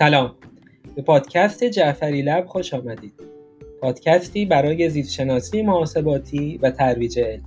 [0.00, 0.34] سلام.
[0.96, 3.12] به پادکست جعفری لب خوش آمدید.
[3.80, 7.44] پادکستی برای زیستشناسی محاسباتی و ترویج علم.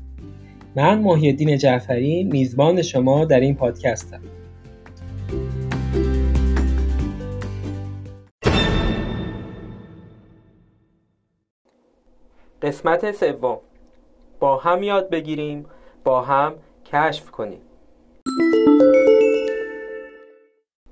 [0.76, 4.21] من محیدین جعفری میزبان شما در این پادکستم.
[12.62, 13.60] قسمت سوم.
[14.40, 15.65] با هم یاد بگیریم
[16.04, 17.62] با هم کشف کنیم.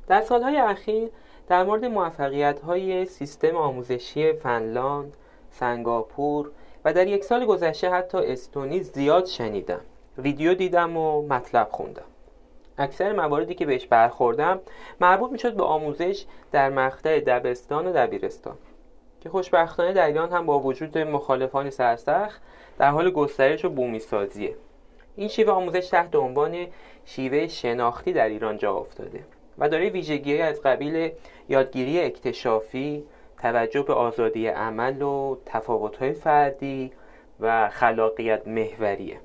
[0.07, 1.09] در سالهای اخیر
[1.47, 5.13] در مورد موفقیت های سیستم آموزشی فنلاند،
[5.51, 6.51] سنگاپور
[6.85, 9.81] و در یک سال گذشته حتی استونی زیاد شنیدم.
[10.17, 12.03] ویدیو دیدم و مطلب خوندم.
[12.77, 14.59] اکثر مواردی که بهش برخوردم
[15.01, 18.57] مربوط می‌شد به آموزش در مقطع دبستان و دبیرستان
[19.21, 22.41] که خوشبختانه در ایران هم با وجود مخالفان سرسخت
[22.77, 24.55] در حال گسترش و بومی سازیه
[25.15, 26.67] این شیوه آموزش تحت عنوان
[27.05, 29.23] شیوه شناختی در ایران جا افتاده.
[29.57, 31.11] و داره ویژگی از قبیل
[31.49, 33.05] یادگیری اکتشافی
[33.41, 36.91] توجه به آزادی عمل و تفاوت‌های فردی
[37.39, 39.19] و خلاقیت محوریه.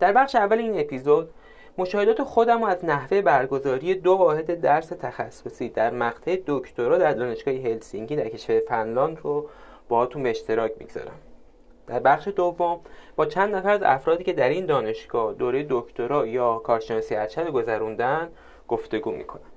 [0.00, 1.30] در بخش اول این اپیزود
[1.78, 8.16] مشاهدات خودم از نحوه برگزاری دو واحد درس تخصصی در مقطع دکترا در دانشگاه هلسینکی
[8.16, 9.48] در کشور فنلاند رو
[9.88, 11.18] باهاتون به اشتراک می‌گذارم.
[11.86, 12.80] در بخش دوم
[13.16, 18.28] با چند نفر از افرادی که در این دانشگاه دوره دکترا یا کارشناسی ارشد گذروندن
[18.68, 19.50] گفتگو می‌کنم.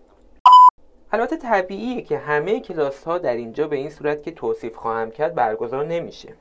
[1.11, 5.35] البته طبیعیه که همه کلاس ها در اینجا به این صورت که توصیف خواهم کرد
[5.35, 6.33] برگزار نمیشه.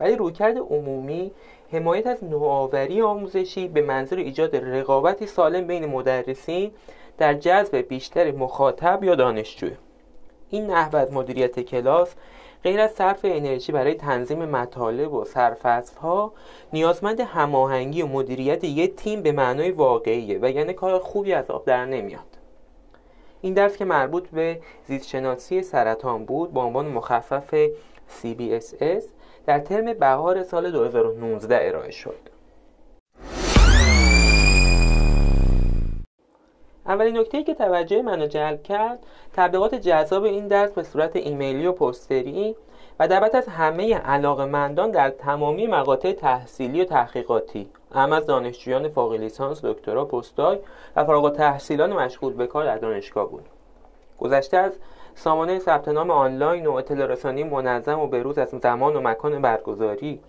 [0.00, 1.32] ولی رویکرد عمومی
[1.72, 6.70] حمایت از نوآوری آموزشی به منظور ایجاد رقابتی سالم بین مدرسین
[7.18, 9.70] در جذب بیشتر مخاطب یا دانشجو.
[10.50, 12.14] این نحو از مدیریت کلاس
[12.64, 15.24] غیر از صرف انرژی برای تنظیم مطالب و
[16.02, 16.32] ها
[16.72, 21.64] نیازمند هماهنگی و مدیریت یک تیم به معنای واقعیه و یعنی کار خوبی از آب
[21.64, 22.38] در نمیاد.
[23.40, 27.66] این درس که مربوط به زیستشناسی سرطان بود با عنوان مخفف
[28.22, 29.04] CBSS
[29.46, 32.29] در ترم بهار سال 2019 ارائه شد.
[36.90, 38.98] اولین نکته که توجه منو جلب کرد
[39.32, 42.56] تبلیغات جذاب این درس به صورت ایمیلی و پستری
[43.00, 47.68] و دعوت از همه علاقمندان در تمامی مقاطع تحصیلی و تحقیقاتی.
[47.94, 50.60] هم از دانشجویان فوق لیسانس دکترا پستاک
[50.96, 53.44] و فارغ تحصیلان مشغول به کار در دانشگاه بود.
[54.18, 54.72] گذشته از
[55.14, 60.20] سامانه ثبت نام آنلاین و اطلاع رسانی منظم و بروز از زمان و مکان برگزاری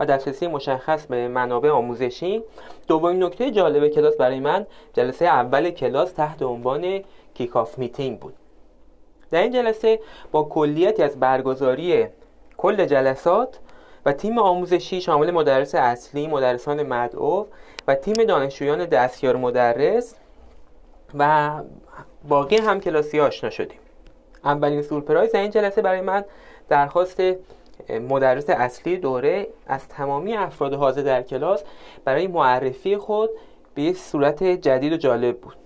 [0.00, 2.42] و دسترسی مشخص به منابع آموزشی.
[2.88, 7.00] دومین نکته جالب کلاس برای من جلسه اول کلاس تحت عنوان
[7.34, 8.34] کیکاف میتینگ بود.
[9.30, 10.00] در این جلسه
[10.32, 12.06] با کلیتی از برگزاری
[12.56, 13.58] کل جلسات
[14.06, 17.44] و تیم آموزشی شامل مدرس اصلی، مدرسان مدعو
[17.88, 20.14] و تیم دانشجویان دستیار مدرس
[21.18, 21.50] و
[22.28, 23.78] باقی هم کلاسی آشنا شدیم.
[24.44, 26.24] اولین سورپرایز این جلسه برای من
[26.68, 27.22] درخواست
[27.90, 31.64] مدرس اصلی دوره از تمامی افراد حاضر در کلاس
[32.04, 33.30] برای معرفی خود
[33.74, 35.56] به صورت جدید و جالب بود.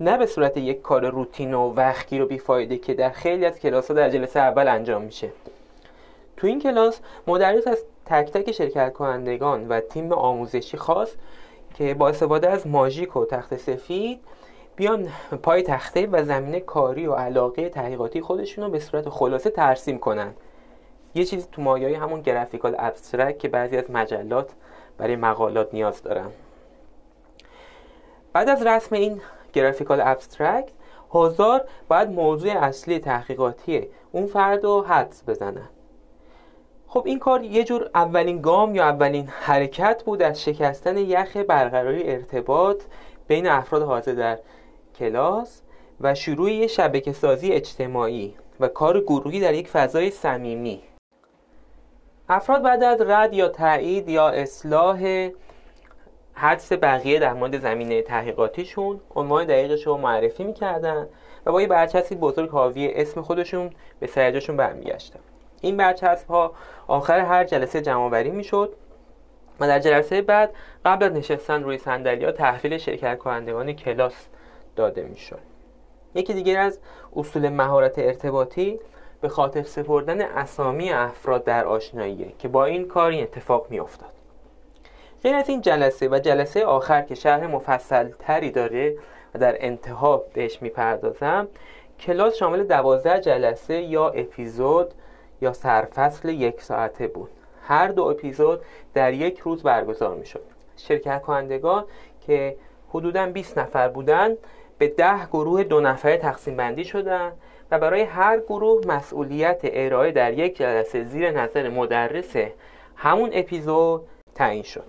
[0.00, 3.88] نه به صورت یک کار روتین و وقتی و بیفایده که در خیلی از کلاس
[3.88, 5.30] ها در جلسه اول انجام میشه.
[6.36, 11.10] تو این کلاس مدرس از تک تک شرکت کنندگان و تیم آموزشی خاص
[11.74, 14.20] که با استفاده از ماژیک و تخت سفید
[14.76, 15.08] بیان
[15.42, 20.34] پای تخته و زمینه کاری و علاقه تحقیقاتی خودشون رو به صورت خلاصه ترسیم کنن.
[21.14, 24.50] یه چیزی تو مایه همون graphical abstract که بعضی از مجلات
[24.98, 26.30] برای مقالات نیاز دارن.
[28.32, 29.20] بعد از رسم این
[29.52, 30.68] graphical abstract
[31.08, 35.68] حضار باید موضوع اصلی تحقیقاتی اون فرد رو حدس بزنن
[36.88, 42.10] خب این کار یه جور اولین گام یا اولین حرکت بود از شکستن یخ برقراری
[42.10, 42.82] ارتباط
[43.28, 44.38] بین افراد حاضر در
[44.98, 45.62] کلاس
[46.00, 50.82] و شروع یه شبکه سازی اجتماعی و کار گروهی در یک فضای صمیمی.
[52.28, 55.30] افراد بعد از رد یا تایید یا اصلاح
[56.34, 61.08] حدس بقیه در مورد زمینه تحقیقاتیشون عنوان دقیقش رو معرفی می‌کردن
[61.46, 63.70] و با یه برچسبی بزرگ حاوی اسم خودشون
[64.00, 65.20] به سرجاشون برمیگشتن.
[65.60, 66.52] این برچسب ها
[66.86, 68.72] آخر هر جلسه جمع آوری می‌شد
[69.60, 70.54] و در جلسه بعد
[70.84, 74.26] قبل از نشستن روی صندلی ها تحویل شرکت کنندگان کلاس
[74.76, 75.38] داده می‌شد.
[76.14, 76.78] یکی دیگر از
[77.16, 78.80] اصول مهارت ارتباطی
[79.20, 84.10] به خاطر سپردن اسامی افراد در آشناییه که با این کار این اتفاق میافتاد.
[85.22, 88.96] غیر از این جلسه و جلسه آخر که شرح مفصل تری داره
[89.34, 91.48] و در انتها بهش می‌پردازم
[92.00, 94.94] کلاس شامل دوازده جلسه یا اپیزود
[95.40, 97.30] یا سرفصل یک ساعته بود.
[97.62, 98.60] هر دو اپیزود
[98.94, 100.42] در یک روز برگزار می شد
[100.76, 101.84] شرکت کنندگان
[102.26, 102.56] که
[102.90, 104.38] حدودا 20 نفر بودند
[104.78, 107.32] به ده گروه دو نفره تقسیم بندی شدن
[107.70, 112.36] و برای هر گروه مسئولیت ارائه در یک جلسه زیر نظر مدرس
[112.96, 114.84] همون اپیزود تعیین شد.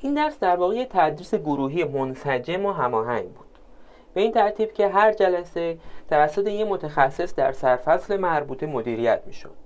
[0.00, 3.46] این درس در واقع تدریس گروهی منسجم و هماهنگ بود.
[4.14, 5.78] به این ترتیب که هر جلسه
[6.10, 9.65] توسط یک متخصص در سرفصل مربوطه مدیریت می‌شد.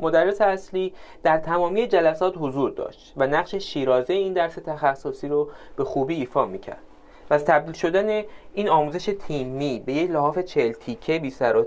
[0.00, 0.92] مدرس اصلی
[1.22, 6.46] در تمامی جلسات حضور داشت و نقش شیرازه این درس تخصصی رو به خوبی ایفا
[6.46, 6.82] می‌کرد.
[7.30, 8.22] و از تبدیل شدن
[8.54, 11.64] این آموزش تیمی به یک لحاف چلتیکه بی سر و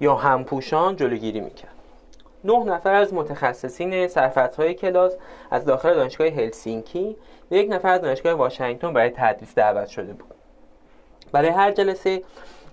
[0.00, 1.74] یا همپوشان جلوگیری می‌کرد.
[2.44, 4.08] نه نفر از متخصصین
[4.58, 5.12] های کلاس
[5.50, 7.16] از داخل دانشگاه هلسینکی
[7.50, 10.34] و یک نفر از دانشگاه واشنگتن برای تدریس دعوت شده بود.
[11.32, 12.22] برای هر جلسه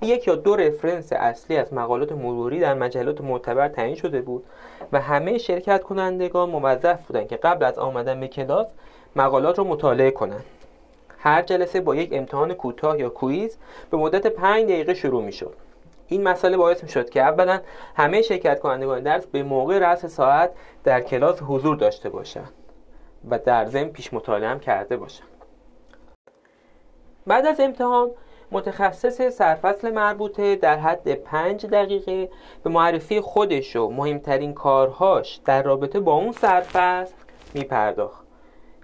[0.03, 4.45] یک یا دو رفرنس اصلی از مقالات مروری در مجلات معتبر تعیین شده بود
[4.91, 8.67] و همه شرکت کنندگان موظف بودند که قبل از آمدن به کلاس
[9.15, 10.45] مقالات را مطالعه کنند.
[11.17, 13.57] هر جلسه با یک امتحان کوتاه یا کویز
[13.89, 15.55] به مدت پنج دقیقه شروع می شد
[16.07, 17.59] این مسئله باعث می شد که اولا
[17.95, 20.51] همه شرکت کنندگان درس به موقع رأس ساعت
[20.83, 22.53] در کلاس حضور داشته باشند
[23.29, 25.27] و در ضمن پیش مطالعه هم کرده باشند.
[27.27, 28.11] بعد از امتحان
[28.53, 32.29] متخصص سرفصل مربوطه در حد پنج دقیقه
[32.63, 37.13] به معرفی خودش و مهمترین کارهاش در رابطه با اون سرفصل
[37.53, 38.23] میپرداخت.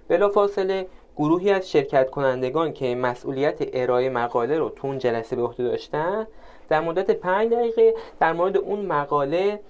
[0.08, 0.86] بلافاصله
[1.16, 6.26] گروهی از شرکت کنندگان که مسئولیت ارائه مقاله رو تو اون جلسه به عهده داشتن
[6.68, 9.60] در مدت پنج دقیقه در مورد اون مقاله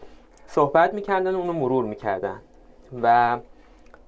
[0.47, 2.41] صحبت می‌کردن و اونو مرور می‌کردن
[3.02, 3.38] و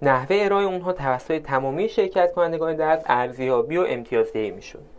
[0.03, 4.92] نحوه ارائه اونها توسط تمامی شرکت کنندگان درس ارزیابی و امتیازدهی می‌شد.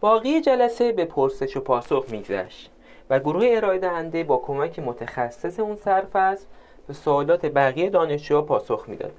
[0.00, 2.70] باقی جلسه به پرسش و پاسخ میگذشت
[3.10, 6.44] و گروه ارائه دهنده با کمک متخصص اون سرفصل
[6.86, 9.12] به سوالات بقیه دانشجوها پاسخ می‌داد.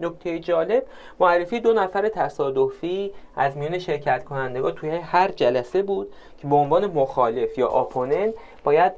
[0.00, 0.82] نکته جالب
[1.20, 6.86] معرفی دو نفر تصادفی از میان شرکت کنندگان توی هر جلسه بود که به عنوان
[6.86, 8.34] مخالف یا آپوننت
[8.64, 8.92] باید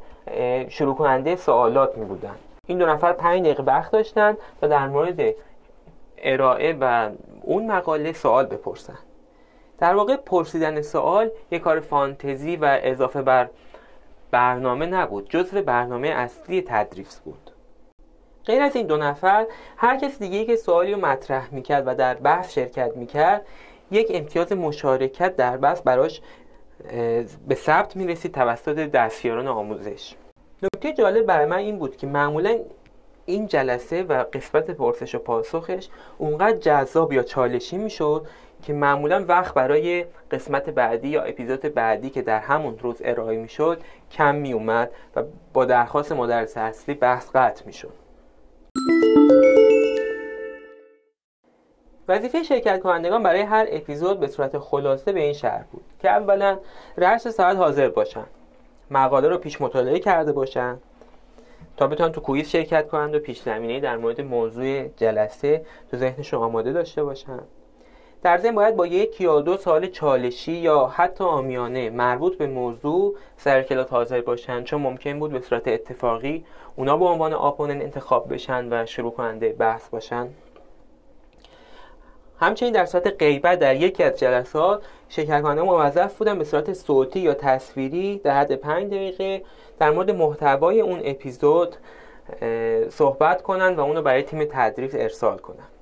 [0.69, 2.35] شروع کننده سوالات می بودن
[2.67, 5.35] این دو نفر پنج دقیقه وقت داشتن تا در مورد
[6.19, 7.11] ارائه و
[7.43, 8.99] اون مقاله سوال بپرسن
[9.79, 13.49] در واقع پرسیدن سوال یک کار فانتزی و اضافه بر
[14.31, 17.51] برنامه نبود جزو برنامه اصلی تدریس بود.
[18.45, 19.47] غیر از این دو نفر
[19.77, 23.47] هر کس دیگه که سوالی رو مطرح می‌کرد و در بحث شرکت می‌کرد
[23.91, 26.21] یک امتیاز مشارکت در بحث براش
[27.49, 30.15] به ثبت می‌رسید توسط دستیاران آموزش.
[30.63, 32.59] نکته جالب برای من این بود که معمولا
[33.27, 38.27] این جلسه و قسمت پرسش و پاسخش اونقدر جذاب یا چالشی می‌شد
[38.63, 43.81] که معمولا وقت برای قسمت بعدی یا اپیزود بعدی که در همون روز ارائه می‌شد
[44.11, 45.23] کم می اومد و
[45.53, 47.93] با درخواست مدرس اصلی بحث قطع می‌شد.
[52.09, 56.59] وظیفه شرکت کنندگان برای هر اپیزود به صورت خلاصه به این شهر بود که اولا
[56.97, 58.27] رأس ساعت حاضر باشن
[58.91, 60.79] مقاله رو پیش مطالعه کرده باشن
[61.77, 66.41] تا بتونن تو کویز شرکت کنند و پیش زمینه در مورد موضوع جلسه تو ذهنشون
[66.41, 67.41] آماده داشته باشن.
[68.23, 73.17] در ضمن باید با یک یا دو سال چالشی یا حتی آمیانه مربوط به موضوع
[73.37, 76.45] سر کلاس حاضر باشن چون ممکن بود به صورت اتفاقی
[76.77, 80.29] اونا به عنوان opponent انتخاب بشن و شروع کننده بحث باشن.
[82.41, 87.35] همچنین در صورت غیبت در یکی از جلسات شرکت موظف بودن به صورت صوتی یا
[87.35, 89.43] تصویری در حد پنج دقیقه
[89.79, 91.77] در مورد محتوای اون اپیزود
[92.91, 95.82] صحبت کنند و اونو برای تیم تدریس ارسال کنند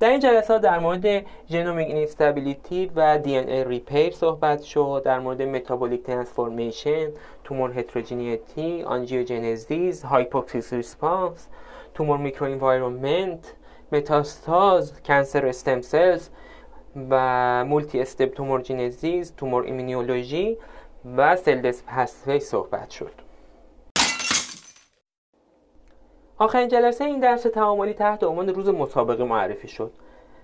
[0.00, 6.02] در این جلسات در مورد genomic instability و DNA repair صحبت شد در مورد metabolic
[6.02, 7.08] transformation
[7.44, 11.48] tumor heterogeneity angiogenesis hypoxic response
[11.94, 13.54] tumor microenvironment
[13.92, 16.28] متاستاز cancer stem cells
[17.10, 20.58] و multi-step tumorigenesis tumor immunology
[21.16, 23.29] و cell death pathway صحبت شد.
[26.40, 29.92] آخرین جلسه این درس تعاملی تحت عنوان روز مسابقه معرفی شد.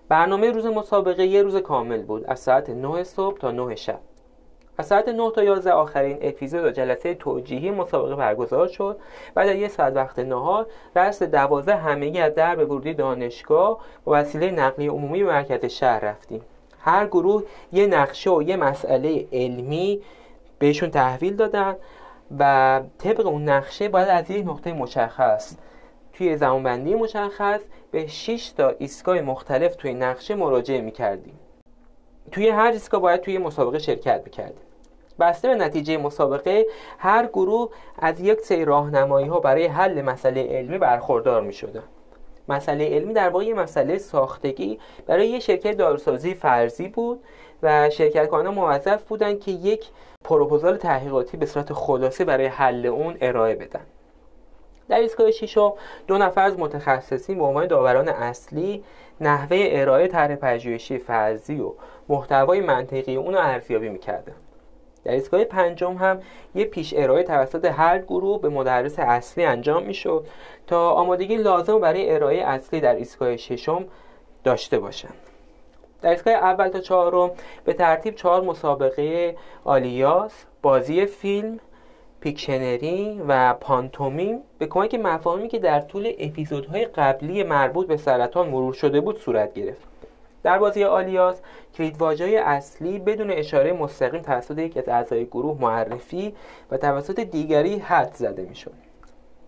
[0.09, 3.99] برنامه روز مسابقه یه روز کامل بود از ساعت 9 صبح تا 9 شب.
[4.79, 8.97] از ساعت 9 تا 11 آخرین اپیزود و جلسه توجیهی مسابقه برگزار شد
[9.35, 14.51] بعد از یه ساعت وقت نهار درس 12 همگی از درب ورودی دانشگاه با وسیله
[14.51, 16.41] نقلیه عمومی به مرکز شهر رفتیم.
[16.81, 20.01] هر گروه یه نقشه و یه مسئله علمی
[20.59, 21.77] بهشون تحویل دادن
[22.39, 25.57] و طبق اون نقشه باید از یک نقطه مشخص
[26.19, 31.39] توی زمانبندی مشخص به 6 تا ایستگاه مختلف توی نقشه مراجعه می‌کردیم.
[32.33, 34.63] توی هر ایستگاه باید توی مسابقه شرکت می‌کردیم.
[35.21, 36.67] بسته به نتیجه مسابقه
[36.99, 41.55] هر گروه از یک سری راهنمایی ها برای حل مسئله علمی برخوردار می
[42.49, 47.25] مسئله علمی در واقع یه مسئله ساختگی برای یه شرکت داروسازی فرضی بود
[47.63, 49.85] و شرکت کنان موظف بودن که یک
[50.25, 53.87] پروپوزال تحقیقاتی به صورت خلاصه برای حل اون ارائه بدن.
[54.89, 55.73] در ایستگاه شیشم
[56.07, 58.85] دو نفر از متخصصین به عنوان داوران اصلی
[59.21, 61.73] نحوه ارائه طرح پژوهشی فرضی و
[62.09, 64.35] محتوای منطقی اون رو ارزیابی می‌کردن
[65.05, 66.21] در ایستگاه پنجم هم
[66.55, 70.27] یه پیش ارائه توسط هر گروه به مدرس اصلی انجام می‌شد
[70.67, 73.85] تا آمادگی لازم برای ارائه اصلی در ایستگاه ششم
[74.45, 75.15] داشته باشند.
[76.03, 77.31] در ایستگاه اول تا چهارم
[77.65, 81.61] به ترتیب چهار مسابقه Alias بازی فیلم
[82.21, 88.73] Pictionary و پانتومیم به کمک مفاهیمی که در طول اپیزودهای قبلی مربوط به سرطان مرور
[88.73, 89.89] شده بود صورت گرفت.
[90.43, 91.41] در بازی آلیاس
[91.79, 96.35] کلیدواژه‌های اصلی بدون اشاره مستقیم توسط یک از اعضای گروه معرفی
[96.71, 98.73] و توسط دیگری حد زده می‌شد.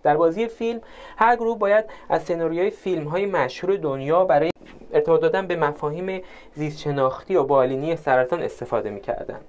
[0.03, 0.81] در بازی فیلم
[1.17, 4.51] هر گروه باید از سناریوی فیلم های مشهور دنیا برای
[4.93, 6.23] ارتباط دادن به مفاهیم
[6.55, 9.45] زیستشناختی و بالینی سرطان استفاده می‌کردند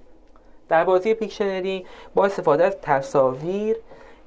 [0.70, 1.86] در بازی پیکشنری
[2.16, 3.78] با استفاده از تصاویر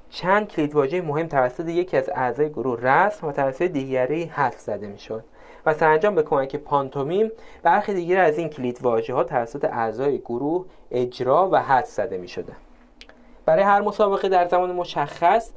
[0.09, 5.23] چند کلیدواژه مهم توسط یکی از اعضای گروه رسم و توسط دیگری حذف زده می‌شد
[5.65, 7.31] و سرانجام به کمک پانتومیم
[7.63, 12.53] برخی دیگر از این کلیدواژه ها توسط اعضای گروه اجرا و حذف زده می شده.
[13.45, 15.49] برای هر مسابقه در زمان مشخص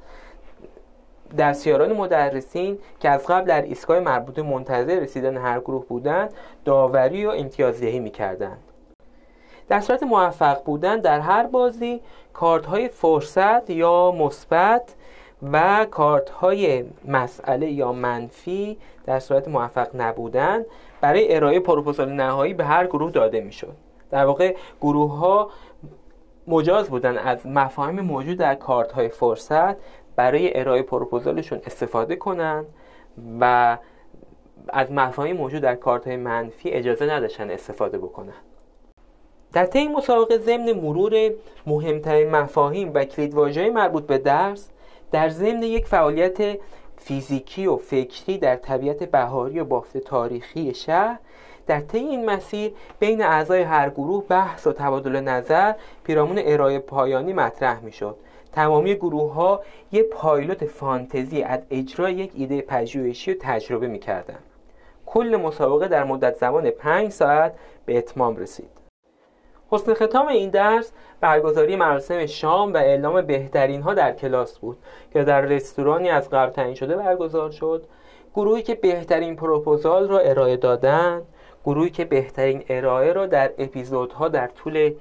[1.38, 7.30] دستیاران مدرسین که از قبل در ایستگاه مربوطه منتظر رسیدن هر گروه بودند داوری و
[7.30, 8.58] امتیازدهی می‌کردند
[9.68, 12.00] در صورت موفق بودن در هر بازی
[12.32, 14.94] کارت های فرصت یا مثبت
[15.52, 20.64] و کارت های مسئله یا منفی در صورت موفق نبودن
[21.00, 23.76] برای ارائه پروپوزال نهایی به هر گروه داده می‌شد.
[24.10, 25.50] در واقع گروه ها
[26.46, 29.76] مجاز بودن از مفاهیم موجود در کارت های فرصت
[30.16, 32.66] برای ارائه پروپوزالشون استفاده کنند
[33.40, 33.78] و
[34.68, 38.32] از مفاهیم موجود در کارت های منفی اجازه نداشتن استفاده بکنن.
[39.56, 41.30] در طی مسابقه ضمن مرور
[41.66, 44.68] مهمترین مفاهیم و کلیدواژه‌های مربوط به درس
[45.12, 46.58] در ضمن یک فعالیت
[46.96, 51.18] فیزیکی و فکری در طبیعت بهاری و بافت تاریخی شهر
[51.66, 55.72] در طی این مسیر بین اعضای هر گروه بحث و تبادل نظر
[56.04, 58.16] پیرامون ارائه پایانی مطرح می‌شد.
[58.52, 59.60] تمامی گروه ها
[59.92, 64.38] یه پایلوت فانتزی از اجرای یک ایده پژوهشی رو تجربه می‌کردن.
[65.06, 67.54] کل مسابقه در مدت زمان پنج ساعت
[67.86, 68.75] به اتمام رسید.
[69.70, 74.78] حسن ختام این درس برگزاری مراسم شام و اعلام بهترین ها در کلاس بود
[75.12, 77.86] که در رستورانی از قبل تعیین شده برگزار شد.
[78.34, 81.22] گروهی که بهترین پروپوزال را ارائه دادند
[81.64, 84.94] گروهی که بهترین ارائه را در اپیزودها در طول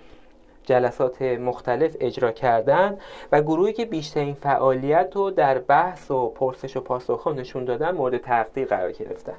[0.63, 2.97] جلسات مختلف اجرا کردن
[3.31, 8.17] و گروهی که بیشترین فعالیت رو در بحث و پرسش و پاسخ نشون دادن مورد
[8.17, 9.37] تقدیر قرار گرفتن.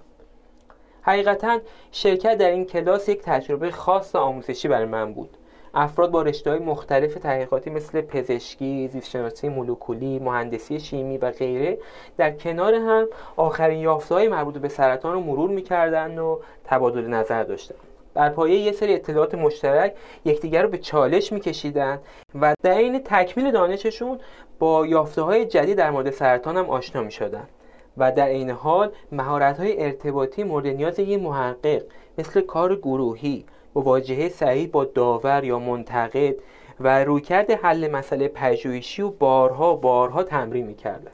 [1.06, 1.58] حقیقتا
[1.92, 5.36] شرکت در این کلاس یک تجربه خاص آموزشی برای من بود.
[5.74, 11.78] افراد با رشته های مختلف تحقیقاتی مثل پزشکی، زیستشناسی مولکولی، مهندسی شیمی و غیره
[12.16, 17.74] در کنار هم آخرین یافته‌های مربوط به سرطان رو مرور می‌کردن و تبادل نظر داشتن
[18.14, 19.94] بر پایه یه سری اطلاعات مشترک
[20.24, 21.98] یکدیگر رو به چالش میکشیدن
[22.40, 24.18] و در این تکمیل دانششون
[24.58, 27.48] با یافته های جدید در مورد سرطان هم آشنا می‌شدن
[27.96, 31.82] و در این حال مهارت های ارتباطی مورد نیاز یک محقق
[32.18, 36.34] مثل کار گروهی مواجهه صحیح با داور یا منتقد
[36.80, 41.10] و رویکرد حل مسئله پژوهشی و بارها بارها تمرین می‌کردن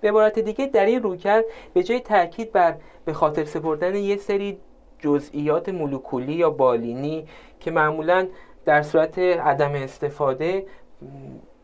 [0.00, 1.44] به عبارت دیگه در این رویکرد
[1.74, 4.58] به جای تاکید بر به خاطر سپردن یه سری
[4.98, 7.26] جزئیات مولکولی یا بالینی
[7.60, 8.26] که معمولا
[8.64, 10.66] در صورت عدم استفاده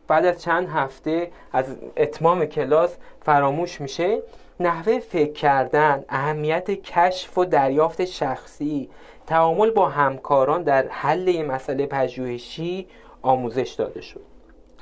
[0.08, 4.22] بعد از چند هفته از اتمام کلاس فراموش میشه
[4.60, 8.90] نحوه فکر کردن اهمیت کشف و دریافت شخصی
[9.26, 12.86] تعامل با همکاران در حل یه مسئله پژوهشی
[13.22, 14.20] آموزش داده شد.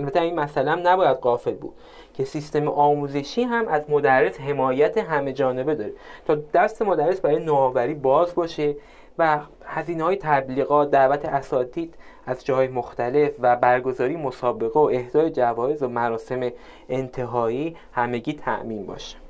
[0.00, 1.74] البته این مسئله هم نباید قافل بود
[2.14, 5.92] که سیستم آموزشی هم از مدرس حمایت همه جانبه داره.
[6.26, 8.76] تا دست مدرس برای نوآوری باز باشه
[9.18, 11.94] و هزینه های تبلیغات دعوت اساتید
[12.26, 16.50] از جای مختلف و برگزاری مسابقه و اهدای جوایز و مراسم
[16.88, 19.21] انتهایی همگی تأمین باشه.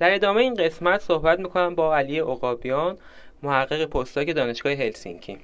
[0.00, 2.98] در ادامه این قسمت صحبت می‌کنم با علی عقابیان
[3.42, 5.38] محقق پستاک دانشگاه هلسینکی.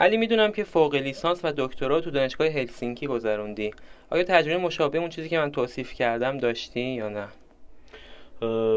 [0.00, 3.70] علی می‌دونم که فوق لیسانس و دکترا تو دانشگاه هلسینکی گذروندی.
[4.10, 7.28] آیا تجربه مشابه اون چیزی که من توصیف کردم داشتی یا نه؟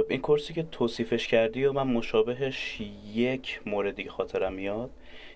[0.09, 2.81] این کورسی که توصیفش کردی و من مشابهش
[3.13, 4.89] یک موردی خاطرم میاد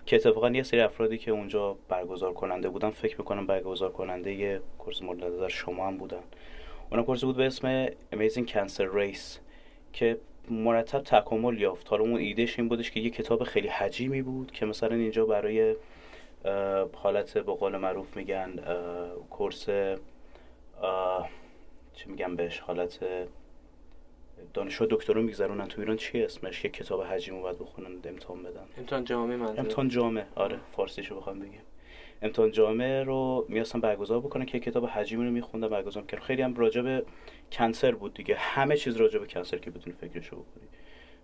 [0.06, 4.62] که اتفاقا یه سری افرادی که اونجا برگزار کننده بودن فکر می‌کنم برگزار کننده یه
[4.78, 6.24] کورس مورد نظر شما هم بودن.
[6.92, 9.40] اون کورسی بود به اسم Amazing Cancer Race
[9.94, 10.18] که
[10.52, 11.90] مرتب تکامل یافت.
[11.90, 15.76] حالا اون ایدهش این بودش که یه کتاب خیلی حجیمی بود که مثلا اینجا برای
[16.94, 18.60] حالت به قول معروف میگن
[19.30, 19.66] کورس
[21.94, 23.00] چی میگن بهش حالت
[24.54, 25.68] دانشجو دکترا میگذرونن.
[25.68, 28.66] تو ایران چی اسمش؟ یه کتاب حجیمو باید بخونن امتحان بدن.
[28.78, 30.26] امتحان جامعه منظور امتحان جامعه.
[30.36, 31.62] آره فارسیشو بخوام بگیم
[32.22, 36.56] امتحان جامعه رو میاستن برگزار بکنن که کتاب حجیمی رو میخوندن برگزار کردن خیلی هم
[36.56, 37.04] راجع به
[37.52, 38.36] کنسر بود دیگه.
[38.36, 40.68] همه چیز راجع به کنسر که بتونی فکرشو بکنی.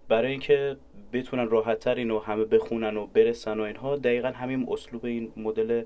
[0.08, 0.78] برای اینکه
[1.14, 5.84] بتونن راحتتر اینو همه بخونن و برسن و اینها دقیقا همین اسلوب این مدل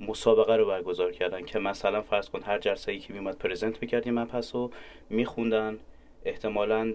[0.00, 4.14] مسابقه رو برگزار کردن که مثلا فرض کن هر جلسه ای که میومد پرزنت می‌کردیم
[4.14, 4.70] من پس رو
[5.10, 5.78] میخوندن.
[6.24, 6.94] احتمالا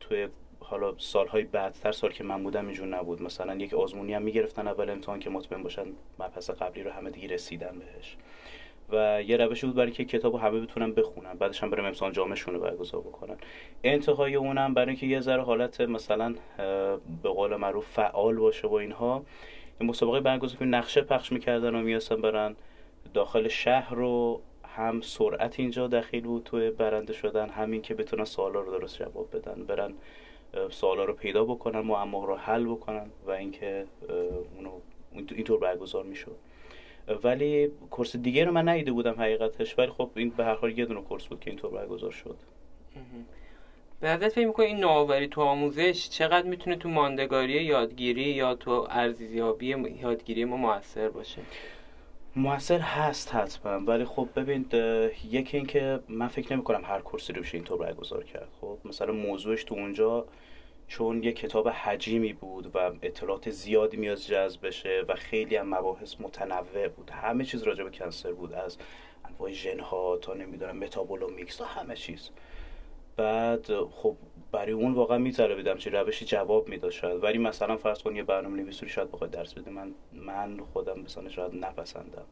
[0.00, 0.28] توی
[0.60, 3.22] حالا سالهای بعدتر سال که من بودم اینجور نبود.
[3.22, 5.86] مثلا یک آزمونی هم می‌گرفتن اول امتحان که مطمئن باشن
[6.18, 8.16] مبحث قبلی رو همه دیگه رسیدن بهش.
[8.92, 11.34] و یه روش بود برای که کتاب همه بتونن بخونن.
[11.34, 13.36] بعدش هم برم امتحان جامعشون رو برگزار بکنن.
[13.84, 16.34] انتهای اونم برای اینکه یه ذره حالت مثلا
[17.22, 19.24] به قول معروف فعال باشه و اینها
[19.80, 22.56] این مسابقه برگزار که نقشه پخش می‌کردن و میاسن برن.
[23.14, 28.60] داخل شهر رو هم سرعت اینجا دخیل بود توی برنده شدن همین که بتونن سوالا
[28.60, 29.94] رو درست جواب بدن برن
[30.70, 33.84] سوالا رو پیدا بکنن معما رو حل بکنن و اینکه
[34.56, 34.70] اونو
[35.12, 36.36] اینطور برگزار می‌شد.
[37.24, 40.84] ولی کورس دیگه رو من ندیده بودم حقیقتش ولی خب این به هر حال یه
[40.84, 42.36] دونه کورس بود که اینطور برگزار شد.
[44.00, 48.86] به نظرت فکر می‌کنی این نوآوری تو آموزش چقدر می‌تونه تو ماندگاری یادگیری یا تو
[48.90, 49.66] ارزیابی
[50.02, 51.42] یادگیری ما موثر باشه؟
[52.36, 54.66] موثر هست حتما ولی خب ببین
[55.30, 58.48] یکی اینکه من فکر نمی کنم هر کورسی رو بشه اینطور برگزار کرد.
[58.60, 60.26] خب مثلا موضوعش تو اونجا
[60.88, 66.14] چون یه کتاب حجیمی بود و اطلاعات زیادی میاد جذب بشه و خیلی هم مباحث
[66.20, 67.10] متنوع بود.
[67.10, 68.78] همه چیز راجع به cancer بود از
[69.24, 72.30] انواع ژن ها تا نمی‌دونم metabolomics تا همه چیز.
[73.16, 74.16] بعد خب
[74.56, 75.18] برای اون واقعا
[75.56, 77.24] دیدم چه روشی جواب می‌داد شاید.
[77.24, 81.00] ولی مثلا فرض کن یه برنامه نویسی رو شاید بخواد درس بده من من خودم
[81.00, 82.24] مثلا شاید نپسندم.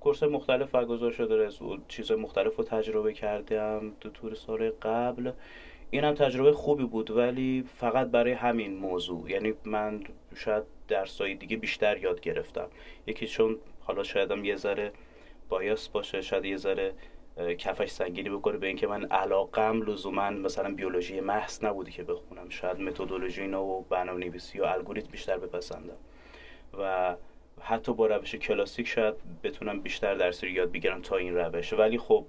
[0.00, 5.32] course مختلف برگزار شده از چیز مختلف رو تجربه کردم تو طول سال قبل.
[5.90, 9.30] این هم تجربه خوبی بود ولی فقط برای همین موضوع.
[9.30, 10.00] یعنی من
[10.36, 12.68] شاید درسایی دیگه بیشتر یاد گرفتم.
[13.06, 14.92] یکی چون حالا شایدم یه ذره
[15.48, 16.92] بایاس باشه شاید یه ذره
[17.58, 22.48] کفش سنگینی بکنه به اینکه من علاقم لزوما مثلا بیولوژی محض نبودی که بخونم.
[22.48, 25.96] شاید متدولوژی اینا و برنامه نویسی و الگوریتم بیشتر بپسندم
[26.78, 27.16] و
[27.60, 31.72] حتی با روش کلاسیک شاید بتونم بیشتر درس رو یاد بگیرم تا این روش.
[31.72, 32.26] ولی خب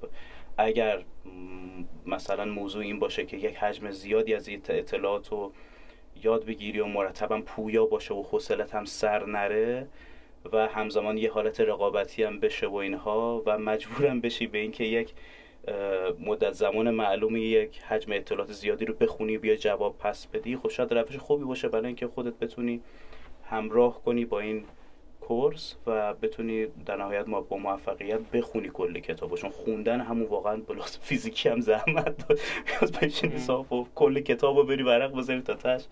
[0.57, 1.03] اگر
[2.05, 5.51] مثلا موضوع این باشه که یک حجم زیادی از اطلاعات رو
[6.23, 9.87] یاد بگیری و مرتبا پویا باشه و حوصلت هم سر نره
[10.53, 15.13] و همزمان یه حالت رقابتی هم بشه و اینها و مجبورم بشی به اینکه یک
[16.19, 20.57] مدت زمان معلومی یک حجم اطلاعات زیادی رو بخونی بیا جواب پس بدی.
[20.57, 22.81] خب شاید روش خوبی باشه برای اینکه خودت بتونی
[23.43, 24.63] همراه کنی با این
[25.31, 29.37] کورس و بتونی در نهایت ما با موفقیت بخونی کل کتابو.
[29.37, 32.39] چون خوندن همون واقعا بلاس فیزیکی هم زحمت داد.
[32.65, 35.83] بیای بشینی صاف و کل کتابو بری ورق بذاری تا تش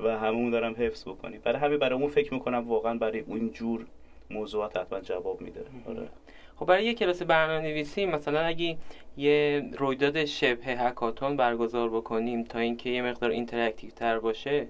[0.00, 1.38] و همون دارم حفظ بکنی.
[1.38, 3.86] برای همین برای اون فکر می‌کنم واقعا برای اون جور
[4.30, 5.64] موضوعات حتما جواب میده.
[5.88, 6.08] آره.
[6.56, 8.76] خب برای یه کلاس برنامه نویسی مثلا اگه
[9.16, 14.66] یه رویداد شبه hackathon برگزار بکنیم تا اینکه یه مقدار interactive تر باشه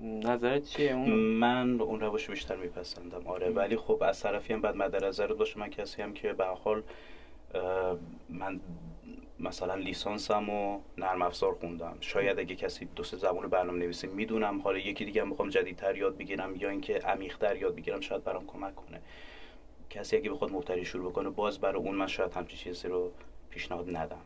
[0.00, 3.26] نظرت چیه اون؟ من اون روش بیشتر میپسندم.
[3.26, 6.44] آره ولی خب از طرفی هم باید مد نظر باشه من کسی هم که به
[6.44, 6.82] حال
[8.28, 8.60] من
[9.40, 11.96] مثلا لیسانسم و نرم افزار خوندم.
[12.00, 15.96] شاید اگه کسی دو سه زبان برنامه نویسی می‌دونم حالا یکی دیگه هم بخوام جدیدتر
[15.96, 19.00] یاد بگیرم یا اینکه عمیقتر یاد بگیرم شاید برام کمک کنه.
[19.90, 23.12] کسی اگه بخواد مبتدی شروع بکنه باز برای اون من شاید همچین چیزی رو
[23.50, 24.20] پیشنهاد ندم.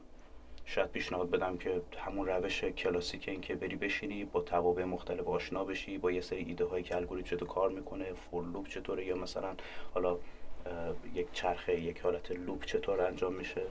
[0.70, 5.64] شاید پیشنهاد بدم که همون روش کلاسیک این که بری بشینی با توابع مختلف آشنا
[5.64, 9.16] بشی با یه سری ایده هایی که الگوریتم چطور کار می‌کنه فور لوپ چطوره یا
[9.16, 9.54] مثلا
[9.94, 10.18] حالا
[11.14, 13.62] یک چرخه یک حالت لوپ چطور انجام میشه.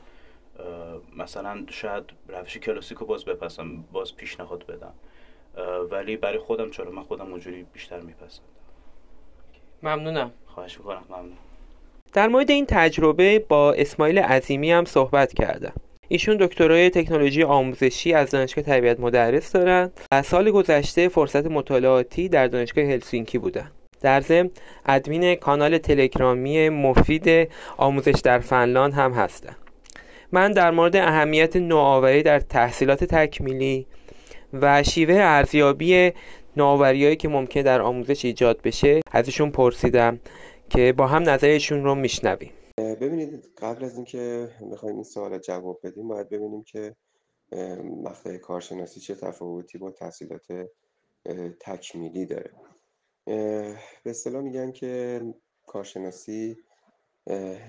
[1.17, 4.93] مثلا شاید روش کلاسیک رو باز بپسم باز پیشنهاد بدم.
[5.91, 8.49] ولی برای خودم چرا؟ من خودم اونجوری بیشتر میپسندم.
[9.83, 10.31] ممنونم.
[10.45, 11.03] خواهش می‌کنم.
[11.09, 11.38] ممنون.
[12.13, 15.73] در مورد این تجربه با اسماعیل عظیمی هم صحبت کردم.
[16.12, 22.48] ایشون دکترای تکنولوژی آموزشی از دانشگاه تربیت مدرس دارن و سال گذشته فرصت مطالعاتی در
[22.48, 23.72] دانشگاه هلسینکی بودن.
[24.02, 24.50] در ضمن
[24.86, 29.56] ادمین کانال تلگرامی مفید آموزش در فنلاند هم هستم
[30.32, 33.86] من در مورد اهمیت نوآوری در تحصیلات تکمیلی
[34.54, 36.12] و شیوه ارزیابی
[36.58, 40.19] نوآوریهایی که ممکن در آموزش ایجاد بشه ازشون پرسیدم
[40.69, 42.52] که با هم نظرشون رو میشنویم.
[42.80, 46.96] ببینید قبل از اینکه می‌خوایم این سوال جواب بدیم باید ببینیم که
[47.84, 50.68] مقطع کارشناسی چه تفاوتی با تحصیلات
[51.60, 52.52] تکمیلی داره.
[54.04, 55.22] به اصطلاح میگن که
[55.68, 56.58] کارشناسی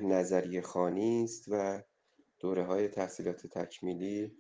[0.03, 1.83] نظریه خانی است و
[2.39, 4.33] دوره های تحصیلات تکمیلی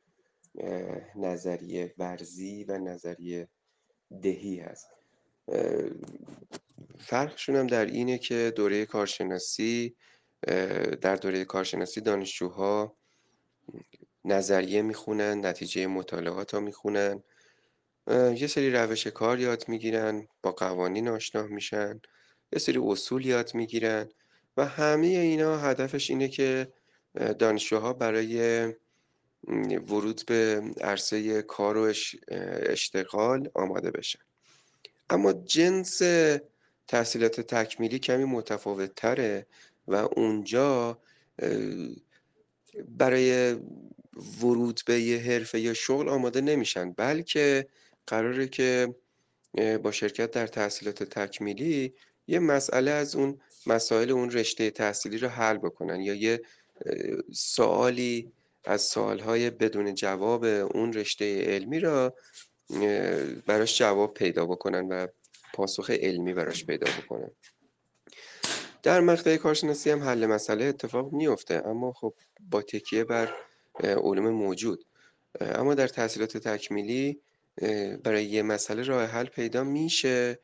[1.16, 3.48] نظریه ورزی و نظریه
[4.22, 4.86] دهی هست.
[6.98, 9.96] فرقشون هم در اینه که دوره کارشناسی
[11.00, 12.96] در دوره کارشناسی دانشجوها
[14.24, 17.22] نظریه می‌خونن نتیجه مطالعات ها می‌خونن.
[18.10, 22.00] یه سری روش کار یاد می‌گیرن با قوانین آشنا میشن
[22.52, 24.08] یه سری اصول یاد می‌گیرن
[24.56, 26.72] و همه اینا هدفش اینه که
[27.38, 28.64] دانشجوها برای
[29.88, 31.92] ورود به عرصه کار و
[32.62, 34.18] اشتغال آماده بشن.
[35.10, 36.02] اما جنس
[36.88, 39.46] تحصیلات تکمیلی کمی متفاوت تره
[39.90, 40.98] و اونجا
[42.88, 43.56] برای
[44.42, 46.92] ورود به یه حرفه یا شغل آماده نمیشن.
[46.92, 47.66] بلکه
[48.06, 48.94] قراره که
[49.82, 51.94] با شرکت در تحصیلات تکمیلی
[52.26, 56.40] یه مسئله از اون مسائل اون رشته تحصیلی رو حل بکنن یا یه
[57.32, 58.32] سوالی
[58.64, 62.14] از سوالهای بدون جواب اون رشته علمی را
[63.46, 65.06] براش جواب پیدا بکنن و
[65.54, 67.30] پاسخ علمی براش پیدا بکنن.
[68.82, 72.14] در مقطع کارشناسی هم حل مسئله اتفاق میفته اما خب
[72.50, 73.34] با تکیه بر
[73.80, 74.84] علوم موجود.
[75.40, 77.20] اما در تحصیلات تکمیلی
[78.04, 80.38] برای یه مسئله راه حل پیدا میشه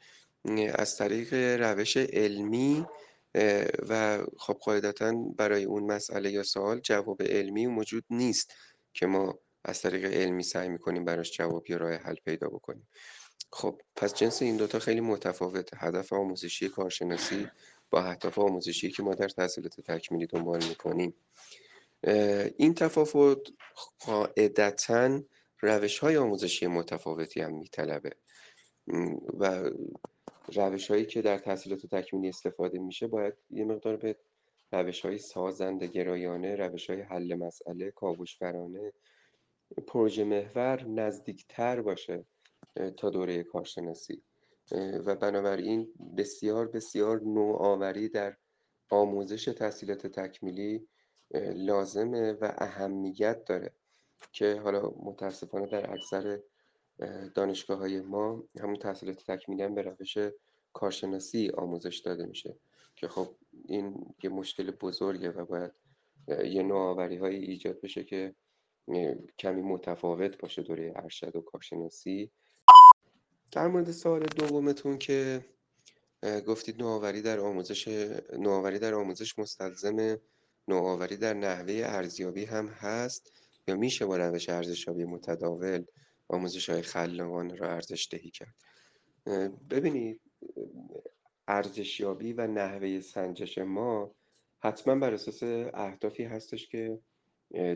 [0.75, 2.87] از طریق روش علمی
[3.88, 8.53] و خب قاعدتا برای اون مسئله یا سوال جواب علمی موجود نیست
[8.92, 12.88] که ما از طریق علمی سعی می‌کنیم براش جواب یا راه حل پیدا بکنیم.
[13.53, 15.77] خب پس جنس این دوتا خیلی متفاوته.
[15.81, 17.49] هدف آموزشی کارشناسی
[17.90, 21.14] با هدف آموزشی که ما در تحصیلات تکمیلی دنبال می‌کنیم.
[22.57, 23.49] این تفاوت
[24.07, 25.20] قاعدتا
[25.61, 28.11] روش های آموزشی متفاوتی هم میطلبه.
[29.38, 29.70] و
[30.55, 34.16] روش هایی که در تحصیلات تکمیلی استفاده میشه باید یه مقدار به
[34.72, 38.92] روش های سازنده گرایانه روش های حل مسئله کاوشگرانه
[39.87, 42.25] پروژه محور نزدیکتر باشه
[42.96, 44.22] تا دوره کارشناسی.
[44.72, 48.37] و بنابراین بسیار بسیار نوآوری در
[48.90, 50.87] آموزش تحصیلات تکمیلی
[51.55, 53.72] لازمه و اهمیت داره
[54.33, 56.40] که حالا متاسفانه در اکثر
[57.35, 60.18] دانشگاه های ما همون تحصیلات تکمیلی هم به روش
[60.72, 62.57] کارشناسی آموزش داده میشه
[62.96, 63.29] که خب
[63.64, 65.72] این یه مشکل بزرگه و باید
[66.29, 68.35] یه نوآوری های ایجاد بشه که
[69.38, 72.31] کمی متفاوت باشه دوره ارشد و کارشناسی.
[73.52, 75.44] در مورد سوال دومتون که
[76.46, 77.88] گفتید نوآوری در آموزش
[78.38, 80.18] نوآوری در آموزش مستلزم
[80.68, 83.32] نوآوری در نحوه ارزیابی هم هست
[83.68, 85.85] یا میشه با روش ارزشیابی متداول
[86.28, 88.54] آموزش های خلاقانه را ارزش دهی کرد
[89.70, 90.20] ببینید
[91.48, 94.14] ارزشیابی و نحوه سنجش ما
[94.59, 95.42] حتما بر اساس
[95.74, 96.98] اهدافی هستش که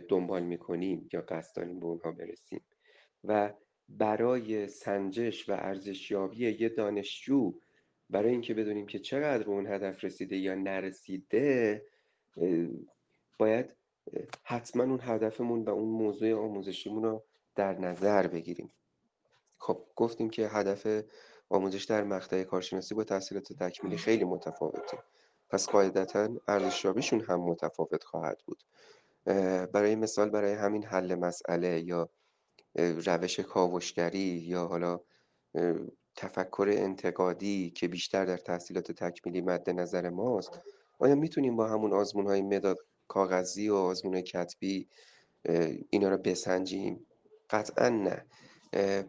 [0.08, 2.60] دنبال می‌کنیم یا قصد داریم به اونها برسیم.
[3.24, 3.52] و
[3.98, 7.54] برای سنجش و ارزشیابی یه دانشجو
[8.10, 11.82] برای اینکه بدونیم که چقدر به اون هدف رسیده یا نرسیده
[13.38, 13.76] باید
[14.42, 17.22] حتما اون هدفمون و اون موضوع آموزشیمون رو
[17.54, 18.72] در نظر بگیریم.
[19.58, 21.04] خب گفتیم که هدف
[21.48, 24.98] آموزش در مقطع کارشناسی با تحصیلات تکمیلی خیلی متفاوته.
[25.50, 28.62] پس قاعدتا ارزشیابیشون هم متفاوت خواهد بود.
[29.72, 32.10] برای مثال برای همین حل مسئله یا
[32.74, 35.00] روش کاوشگری یا حالا
[36.16, 40.60] تفکر انتقادی که بیشتر در تحصیلات تکمیلی مد نظر ماست
[40.98, 42.78] آیا می‌تونیم با همون آزمون های مداد
[43.08, 44.88] کاغذی و آزمون کتبی
[45.90, 47.06] اینا رو بسنجیم؟
[47.50, 48.24] قطعا نه.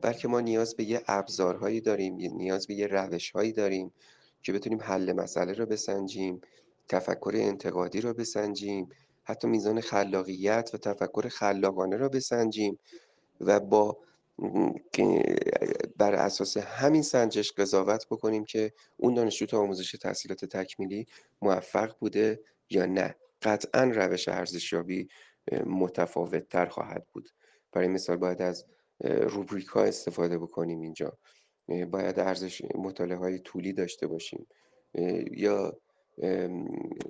[0.02, 3.94] بلکه ما نیاز به یه ابزارهایی داریم نیاز به یه روشهایی داریم
[4.44, 6.42] که بتونیم حل مسئله رو بسنجیم
[6.88, 8.90] تفکر انتقادی رو بسنجیم
[9.24, 12.80] حتی میزان خلاقیت و تفکر خلاقانه رو بسنجیم.
[13.46, 13.98] و با
[15.98, 21.08] بر اساس همین سنجش قضاوت بکنیم که اون دانشجو تو آموزش تحصیلات تکمیلی
[21.42, 23.16] موفق بوده یا نه.
[23.42, 25.08] قطعا روش ارزشیابی
[25.66, 27.30] متفاوت تر خواهد بود.
[27.72, 28.66] برای مثال باید از
[29.04, 31.18] روبریک ها استفاده بکنیم اینجا.
[31.68, 34.48] باید ارزش مطالعه های طولی داشته باشیم.
[35.32, 35.78] یا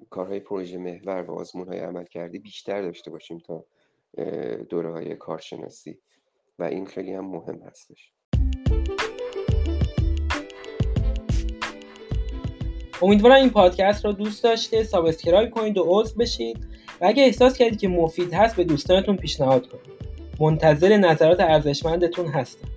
[0.10, 3.66] کارهای پروژه محور و آزمون های عملکردی بیشتر داشته باشیم تا
[4.70, 6.00] دوره های کارشناسی.
[6.62, 8.12] و این خیلی هم مهم هستش.
[13.02, 16.58] امیدوارم این پادکست رو دوست داشته subscribe کنید و عضو بشید
[17.02, 20.02] و اگه احساس کردید که مفید هست به دوستانتون پیشنهاد کنید.
[20.40, 22.68] منتظر نظرات ارزشمندتون هستم.